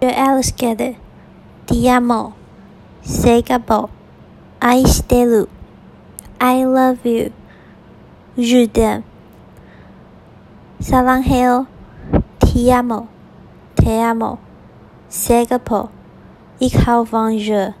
[0.00, 0.96] Je älskar
[1.66, 2.32] Ti amo.
[3.02, 3.88] Segabo.
[4.60, 5.48] 愛してる
[6.38, 7.32] I love you.
[8.36, 9.02] Je t'aime.
[10.80, 11.66] Saranheo.
[12.38, 13.08] Ti amo.
[13.74, 14.38] Te amo.
[15.08, 15.90] Segabo.
[16.58, 17.72] Ik hou van je.